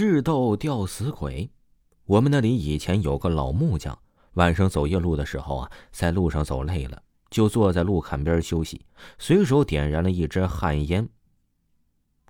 [0.00, 1.50] 智斗吊死鬼。
[2.06, 3.98] 我们那里以前有个老木匠，
[4.32, 8.86] 晚上走夜路的时候啊，在路上走累了，就坐在路坎边休息，
[9.18, 11.06] 随手点燃了一支旱烟。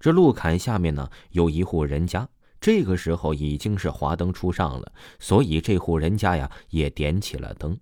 [0.00, 2.28] 这路坎下面呢，有一户人家，
[2.60, 7.78] 这个时候已经是华灯初上了，所以这户人家呀也点起了灯，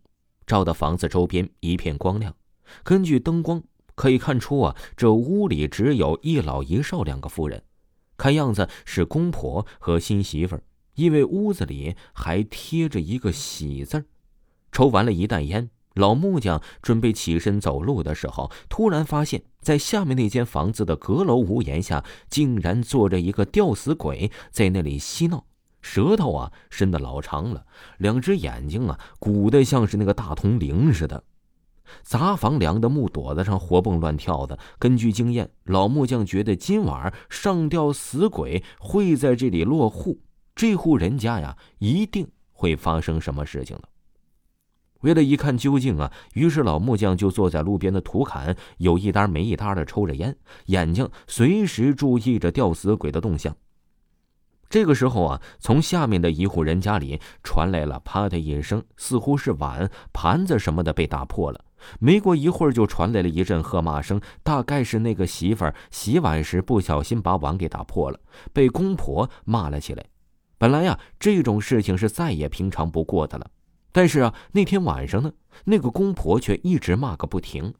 [0.46, 2.34] 照的房子周边一片光亮。
[2.84, 3.62] 根据灯光
[3.95, 7.62] 可以看出啊，这屋里只有一老一少两个妇人。
[8.18, 10.62] 看样子是公婆和新媳妇儿，
[10.96, 14.04] 因为屋子里还贴着一个“喜”字儿
[14.70, 25.46] 抽完了一袋烟，老木匠准备起身走路的时候，突然发现，在下面那间房子的阁楼屋檐下，竟然坐着一个吊死鬼，在那里嬉闹，
[25.80, 27.64] 舌头啊伸得老长了，
[27.98, 31.23] 两只眼睛啊鼓得像是那个大铜铃似的。
[32.02, 34.59] 砸房梁的木垛子上活蹦乱跳的。
[34.79, 40.20] 根据经验，老木匠觉得今晚上吊死鬼会在这里落户，
[40.55, 43.82] 这户人家呀，一定会发生什么事情了。
[45.02, 53.57] 为了一看究竟啊，于是老木匠就坐在路边的土坎，有一搭没一搭的抽着烟，眼睛随时注意着吊死鬼的动向。
[54.68, 61.65] 这个时候啊，从下面的一户人家里传来了“啪”的一声，似乎是碗、盘子什么的被打破了。
[61.98, 68.19] 没过一会儿，就传来了一阵喝骂声，大概是那个媳妇儿洗碗时不小心把碗给打破了，
[68.53, 70.04] 被公婆骂了起来。
[70.59, 73.50] 本来呀，这种事情是再也平常不过的了，
[73.93, 75.32] 但是啊，那天晚上呢，
[75.65, 77.75] 那个公婆却一直骂个不停。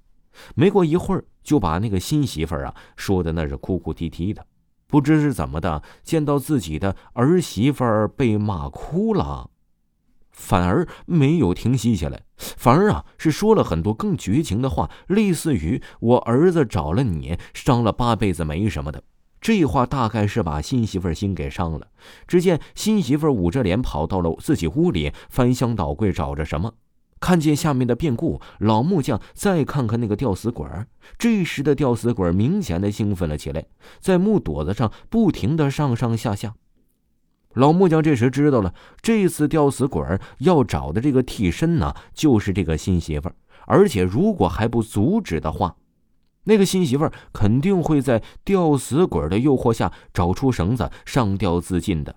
[0.55, 4.47] 没过一会儿，就把那个新媳妇儿啊说的那是哭哭啼啼的，
[4.87, 9.51] 不知是怎么的，见到自己的儿媳妇儿被骂哭了。
[10.39, 19.03] 反而没有停息下来，反而啊是说了很多更绝情的话，类似于“我儿子找了你，伤了八辈子没什么的”。
[19.43, 21.89] 这话大概是把新媳妇心给伤了。
[22.27, 26.73] 只见新媳妇捂着脸跑到了自己屋里，翻箱倒柜找着什么，
[27.21, 30.67] 看见下面的变故，老木匠再看看那个吊死鬼
[31.19, 33.67] 这时的吊死鬼明显的兴奋了起来，
[34.01, 36.55] 在木垛子上不停的上上下下。
[37.59, 40.01] 老木匠这时知道了，这次吊死鬼
[40.39, 43.35] 要找的这个替身呢，就是这个新媳妇儿。
[43.67, 45.75] 而且如果还不阻止的话，
[46.45, 52.15] 那个新媳妇儿肯定会在吊死鬼的诱惑下找出绳子上吊自尽的。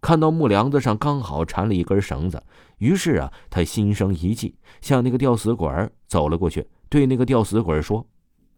[0.00, 2.42] 看到木梁子上刚好缠了一根绳子，
[2.78, 5.70] 于是啊，他心生一计，向那个吊死鬼
[6.08, 8.04] 走了过去，对那个吊死鬼说：“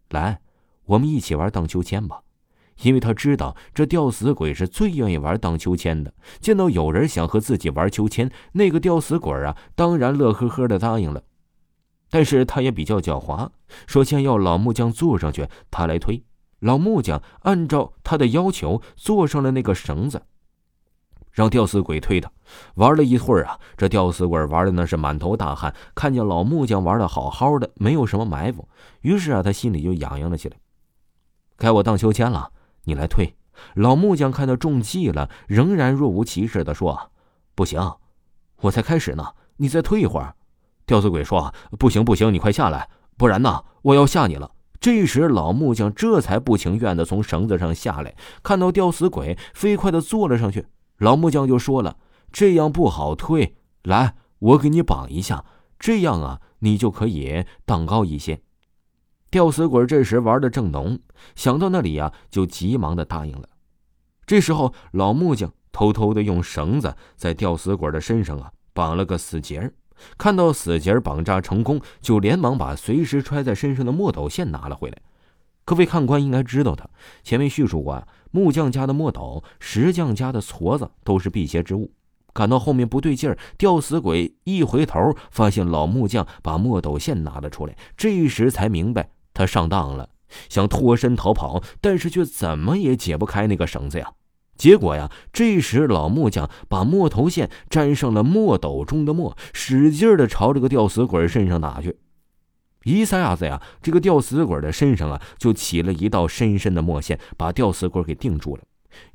[0.09, 0.39] 来，
[0.85, 2.19] 我们一起玩荡秋千吧。”
[2.83, 11.23] 因为他知道这吊死鬼是最愿意玩荡秋千的，见到有人想和自己玩秋千，那个吊死鬼啊，当然乐呵呵的答应了。
[12.09, 13.49] 但是他也比较狡猾，
[13.85, 16.23] 说先要老木匠坐上去，他来推。
[16.59, 20.21] 老木匠按照他的要求坐上了那个绳子，
[21.31, 22.31] 让吊死鬼推他。
[22.75, 28.67] 玩了一会儿啊，这吊死鬼玩的那是满头大汗，看见老木匠玩的好好的，没有什么埋伏，
[29.01, 30.57] 于是啊，他心里就痒痒了起来。
[31.57, 32.51] 该我荡秋千了。
[32.89, 33.35] 你来推，
[33.75, 37.11] 老木匠看他中计了，仍然若无其事的说
[37.53, 37.97] ：“不行，
[38.61, 40.33] 我才开始呢，你再推一会儿。”
[40.87, 44.49] 吊死鬼说：“不行不行，你快下来，不然呢，我要吓你了。”
[44.81, 50.65] 这时老木匠这才不情愿的从绳子上下来，看到吊死鬼飞快的坐了上去，
[50.97, 51.97] 老木匠就说了
[52.33, 55.45] ：“这样不好推，来，我给你绑一下，
[55.77, 58.41] 这样啊，你就可以荡高一些。”
[59.31, 60.99] 吊死鬼这时玩的正浓，
[61.35, 63.47] 想到那里呀，就急忙的答应了。
[64.25, 69.71] 这时候，老木匠偷偷的用绳子在吊死鬼的身上啊绑了个死结
[70.17, 74.97] 看到死结绑扎成功，就连忙把随时揣在身上的墨斗线拿了回来。
[75.65, 76.89] 各位看官应该知道的，
[77.21, 81.91] 前面叙述过，啊木匠家的墨斗、石匠家的矬子都是辟邪之物。
[82.33, 89.09] 感到后面不对劲儿，吊死鬼一回头，发现老木匠把墨斗线拿了出来，这时才明白。
[89.39, 90.09] 他上当了，
[90.49, 94.11] 想脱身逃跑，但是却怎么也解不开那个绳子呀。
[94.57, 101.95] 结果呀，这时老木匠把墨头线沾上了墨斗中的墨，使劲的朝这个吊死鬼身上打去。
[102.83, 108.63] 一下子呀，这个吊死鬼的身上啊，就起了一道深深的墨线，把吊死鬼给定住了。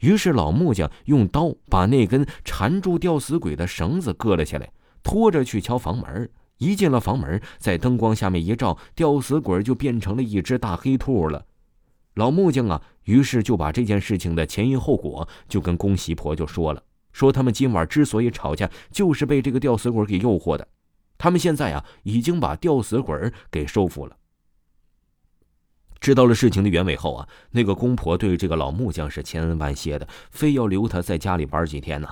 [0.00, 4.70] 于是老木匠用刀把那根缠住吊死鬼的绳子割了下来，
[5.02, 6.30] 拖着去敲房门。
[6.58, 11.46] 一进了房门，在灯光下面一照，吊死鬼就变成了一只大黑兔了。
[12.14, 20.68] 老木匠啊，于是就把这件事情的前因后果就跟公媳婆就说了，说他们今晚之所以吵架，就是被这个吊死鬼给诱惑的。
[21.18, 24.16] 他们现在啊，已经把吊死鬼给收服了。
[26.00, 32.08] 知道了事情的原委后啊，那个公婆对这个老木匠是千恩万谢的，非要留他在家里玩几天呢，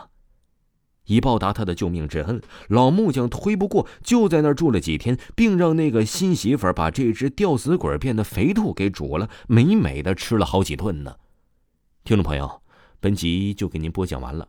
[1.06, 2.40] 以报答他的救命之恩。
[2.68, 11.16] 老木匠推不过，就在那儿住了几天，并让那个新媳妇把这只吊死鬼变的肥兔给煮了，美美的吃了好几顿呢。
[12.04, 12.62] 听众朋友，
[13.00, 14.48] 本集就给您播讲完了。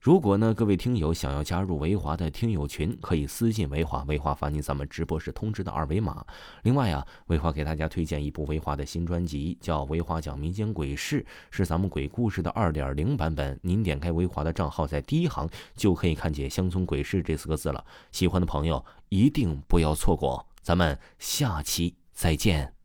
[0.00, 6.24] 如果呢，各位听友想要加入维华的听友群，可以私信维华，维华发您咱们直播时通知的二维码。
[6.62, 11.20] 另外啊，维华给大家推荐一部维华的新专辑，叫《维华讲民间鬼事》，
[11.50, 13.60] 是咱们鬼故事的二点零版本。
[13.62, 17.84] 您点开维华的账号，在第一行就可以看见“乡村鬼事”这四个字了。
[18.10, 22.79] 喜欢的朋友一定不要错过，咱们下期再见。